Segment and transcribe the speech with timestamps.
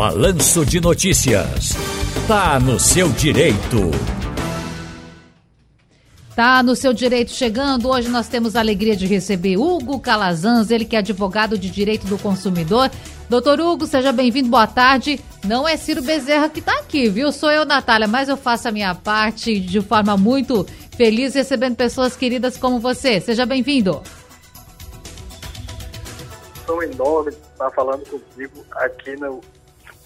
[0.00, 1.76] Balanço de Notícias.
[2.26, 3.90] Tá no seu direito.
[6.34, 7.90] Tá no seu direito chegando.
[7.90, 12.06] Hoje nós temos a alegria de receber Hugo Calazans, ele que é advogado de direito
[12.06, 12.90] do consumidor.
[13.28, 15.20] Doutor Hugo, seja bem-vindo, boa tarde.
[15.44, 17.30] Não é Ciro Bezerra que tá aqui, viu?
[17.30, 22.16] Sou eu, Natália, mas eu faço a minha parte de forma muito feliz recebendo pessoas
[22.16, 23.20] queridas como você.
[23.20, 24.00] Seja bem-vindo.
[26.64, 29.42] São enorme estar falando contigo aqui no,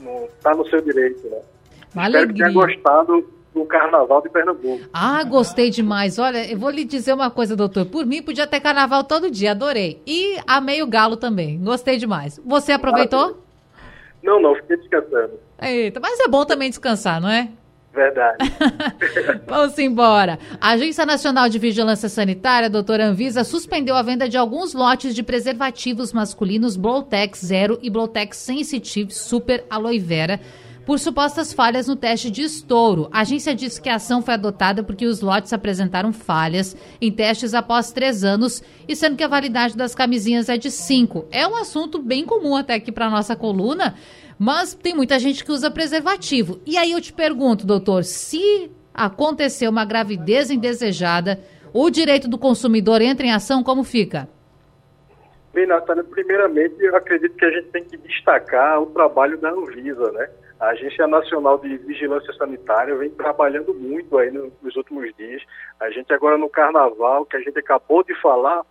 [0.00, 1.38] no Tá no seu direito, né?
[1.94, 2.46] Uma Espero alegria.
[2.46, 4.84] que tenha gostado do Carnaval de Pernambuco.
[4.92, 6.18] Ah, gostei demais.
[6.18, 7.86] Olha, eu vou lhe dizer uma coisa, doutor.
[7.86, 10.02] Por mim, podia ter carnaval todo dia, adorei.
[10.06, 11.58] E amei o galo também.
[11.58, 12.38] Gostei demais.
[12.44, 13.42] Você aproveitou?
[14.22, 15.40] Não, não, fiquei descansando.
[15.62, 17.48] Eita, mas é bom também descansar, não é?
[17.96, 18.36] Verdade.
[19.48, 20.38] Vamos embora.
[20.60, 25.22] A Agência Nacional de Vigilância Sanitária, doutora Anvisa, suspendeu a venda de alguns lotes de
[25.22, 30.38] preservativos masculinos Blowtex Zero e Blowtex Sensitive Super Aloe Vera
[30.84, 33.08] por supostas falhas no teste de estouro.
[33.10, 37.54] A agência disse que a ação foi adotada porque os lotes apresentaram falhas em testes
[37.54, 41.26] após três anos e sendo que a validade das camisinhas é de cinco.
[41.32, 43.96] É um assunto bem comum até aqui para nossa coluna,
[44.38, 46.60] mas tem muita gente que usa preservativo.
[46.66, 51.40] E aí eu te pergunto, doutor, se acontecer uma gravidez indesejada,
[51.72, 54.28] o direito do consumidor entra em ação, como fica?
[55.52, 60.12] Bem, Natália, primeiramente, eu acredito que a gente tem que destacar o trabalho da Anvisa,
[60.12, 60.28] né?
[60.60, 65.42] A Agência Nacional de Vigilância Sanitária vem trabalhando muito aí no- nos últimos dias.
[65.80, 68.62] A gente agora no Carnaval, que a gente acabou de falar,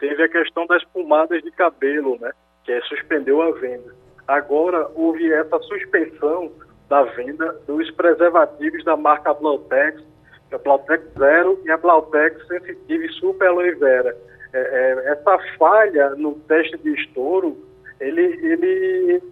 [0.00, 2.32] teve a questão das pomadas de cabelo, né?
[2.64, 3.94] Que é, suspendeu a venda.
[4.28, 6.52] Agora houve essa suspensão
[6.88, 10.00] da venda dos preservativos da marca Blautex,
[10.48, 14.14] que é a Blautex Zero e a Blautex Sensitive Super Aloe Vera.
[14.52, 17.56] É, é, essa falha no teste de estouro,
[18.00, 19.22] ele, ele,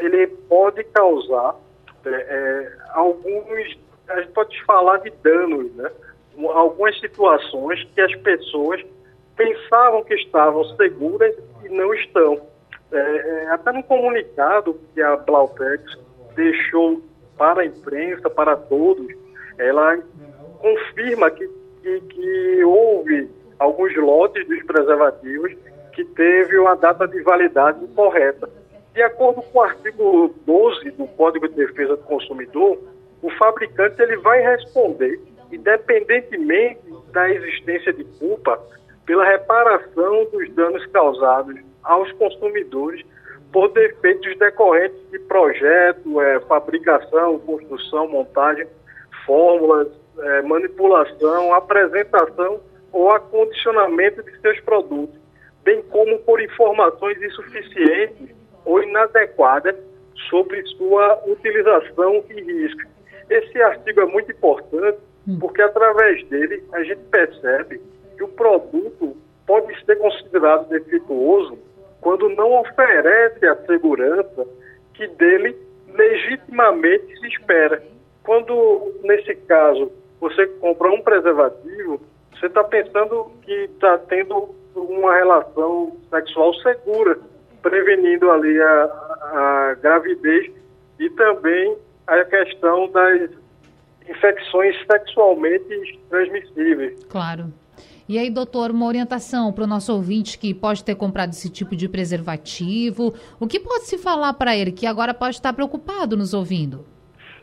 [0.00, 1.56] ele pode causar
[2.04, 5.90] é, é, alguns, a gente pode falar de danos, né?
[6.36, 8.84] Um- Algumas situações que as pessoas
[9.36, 11.34] pensavam que estavam seguras
[11.64, 12.40] e não estão.
[12.94, 15.82] É, é, até no comunicado que a Blautex
[16.36, 17.02] deixou
[17.36, 19.12] para a imprensa, para todos,
[19.58, 19.98] ela
[20.60, 21.48] confirma que,
[21.82, 23.28] que, que houve
[23.58, 25.52] alguns lotes dos preservativos
[25.92, 28.48] que teve uma data de validade incorreta.
[28.92, 32.78] De acordo com o artigo 12 do Código de Defesa do Consumidor,
[33.20, 36.80] o fabricante ele vai responder, independentemente
[37.12, 38.60] da existência de culpa,
[39.04, 43.04] pela reparação dos danos causados aos consumidores
[43.52, 48.66] por defeitos decorrentes de projeto, eh, fabricação, construção, montagem,
[49.24, 52.60] fórmulas, eh, manipulação, apresentação
[52.92, 55.14] ou acondicionamento de seus produtos,
[55.62, 58.34] bem como por informações insuficientes
[58.64, 59.76] ou inadequadas
[60.28, 62.82] sobre sua utilização e risco.
[63.30, 64.98] Esse artigo é muito importante
[65.40, 67.80] porque através dele a gente percebe
[68.16, 69.16] que o produto
[69.46, 71.58] pode ser considerado defeituoso
[72.14, 74.46] quando não oferece a segurança
[74.94, 75.56] que dele
[75.92, 77.82] legitimamente se espera.
[78.22, 82.00] Quando, nesse caso, você compra um preservativo,
[82.32, 87.18] você está pensando que está tendo uma relação sexual segura,
[87.60, 90.52] prevenindo ali a, a gravidez
[91.00, 91.76] e também
[92.06, 93.30] a questão das
[94.08, 97.04] infecções sexualmente transmissíveis.
[97.06, 97.46] Claro.
[98.06, 101.74] E aí, doutor, uma orientação para o nosso ouvinte que pode ter comprado esse tipo
[101.74, 103.14] de preservativo.
[103.40, 106.84] O que pode se falar para ele que agora pode estar preocupado nos ouvindo?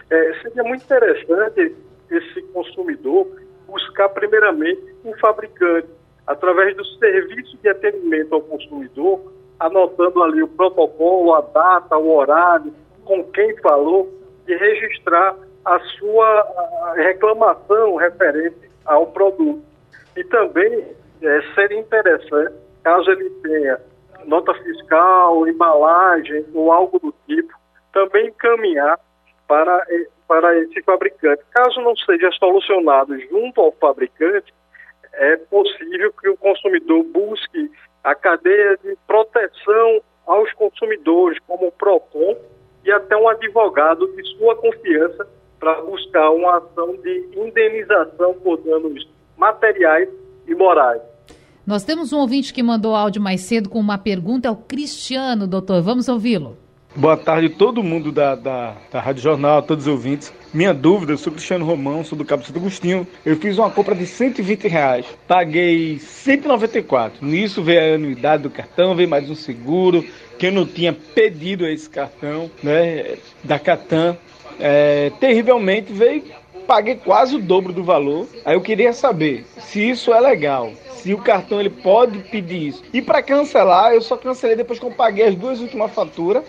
[0.09, 1.75] É, seria muito interessante
[2.11, 3.27] esse consumidor
[3.67, 5.87] buscar primeiramente um fabricante,
[6.27, 12.71] através do serviço de atendimento ao consumidor, anotando ali o protocolo, a data, o horário,
[13.03, 14.13] com quem falou,
[14.47, 15.35] e registrar
[15.65, 19.70] a sua reclamação referente ao produto.
[20.15, 23.79] E também é, seria interessante, caso ele tenha
[24.25, 27.53] nota fiscal, embalagem ou algo do tipo,
[27.93, 28.99] também encaminhar
[29.47, 29.85] para,
[30.27, 31.43] para esse fabricante.
[31.51, 34.53] Caso não seja solucionado junto ao fabricante,
[35.13, 37.71] é possível que o consumidor busque
[38.03, 42.37] a cadeia de proteção aos consumidores, como o PROCON,
[42.83, 45.27] e até um advogado de sua confiança
[45.59, 49.07] para buscar uma ação de indenização por danos
[49.41, 50.07] materiais
[50.47, 51.01] e morais.
[51.65, 55.47] Nós temos um ouvinte que mandou áudio mais cedo com uma pergunta, é o Cristiano,
[55.47, 55.81] doutor.
[55.81, 56.57] Vamos ouvi-lo.
[56.95, 60.31] Boa tarde todo mundo da, da, da Rádio Jornal, todos os ouvintes.
[60.53, 63.07] Minha dúvida, eu sou Cristiano Romão, sou do Cabo Santo Agostinho.
[63.25, 67.25] Eu fiz uma compra de 120 reais, paguei 194.
[67.25, 70.05] Nisso veio a anuidade do cartão, veio mais um seguro,
[70.37, 74.17] que eu não tinha pedido esse cartão, né, da Catam.
[74.59, 76.23] É, terrivelmente veio,
[76.61, 78.27] paguei quase o dobro do valor.
[78.45, 82.83] Aí eu queria saber se isso é legal, se o cartão ele pode pedir isso.
[82.93, 86.43] E para cancelar, eu só cancelei depois que eu paguei as duas últimas faturas,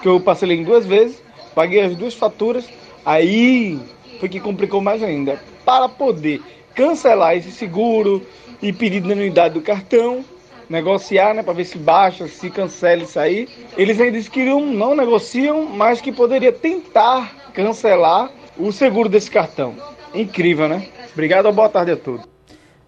[0.00, 1.22] que eu parcelei em duas vezes,
[1.54, 2.68] paguei as duas faturas,
[3.04, 3.78] aí
[4.20, 5.40] foi que complicou mais ainda.
[5.64, 6.42] Para poder
[6.74, 8.26] cancelar esse seguro
[8.60, 10.24] e pedir de anuidade do cartão,
[10.68, 13.48] negociar, né, para ver se baixa, se cancela isso aí.
[13.76, 19.74] Eles ainda queriam, não negociam, mas que poderia tentar cancelar o seguro desse cartão.
[20.14, 20.88] Incrível, né?
[21.12, 22.26] Obrigado, boa tarde a todos.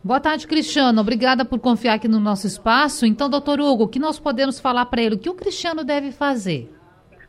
[0.02, 1.00] Boa tarde, Cristiano.
[1.00, 3.04] Obrigada por confiar aqui no nosso espaço.
[3.04, 5.16] Então, doutor Hugo, o que nós podemos falar para ele?
[5.16, 6.70] O que o Cristiano deve fazer?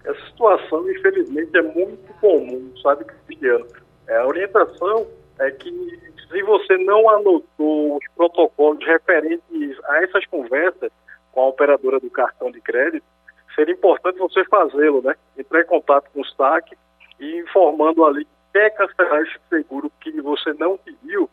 [0.05, 3.65] Essa situação, infelizmente, é muito comum, sabe, Cristiano?
[4.07, 5.07] É, a orientação
[5.39, 5.69] é que
[6.29, 10.91] se você não anotou os protocolos referentes a essas conversas
[11.31, 13.05] com a operadora do cartão de crédito,
[13.55, 15.15] seria importante você fazê-lo, né?
[15.37, 16.77] Entrar em contato com o SAC
[17.19, 21.29] e informando ali que quer cancelar esse seguro que você não pediu.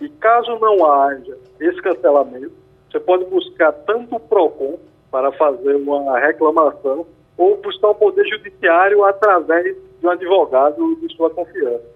[0.00, 2.52] E caso não haja esse cancelamento,
[2.90, 4.78] você pode buscar tanto o PROCON
[5.10, 7.06] para fazer uma reclamação
[7.36, 11.92] ou buscar o Poder Judiciário através de um advogado de sua confiança.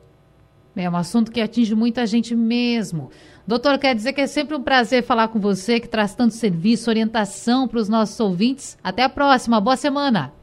[0.77, 3.11] É um assunto que atinge muita gente mesmo.
[3.47, 6.91] Doutor, quer dizer que é sempre um prazer falar com você, que traz tanto serviço,
[6.91, 8.77] orientação para os nossos ouvintes.
[8.85, 10.36] Até a próxima, boa semana.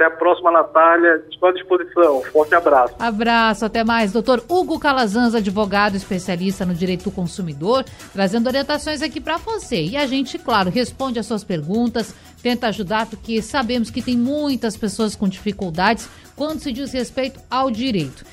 [0.00, 1.22] Até a próxima, Natália.
[1.30, 2.22] Estou à disposição.
[2.32, 2.94] Forte abraço.
[2.98, 4.12] Abraço, até mais.
[4.12, 9.82] Doutor Hugo Calazans, advogado especialista no direito do consumidor, trazendo orientações aqui para você.
[9.82, 14.74] E a gente, claro, responde as suas perguntas, tenta ajudar, porque sabemos que tem muitas
[14.74, 18.24] pessoas com dificuldades quando se diz respeito ao direito.